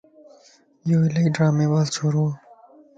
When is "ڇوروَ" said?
1.95-2.25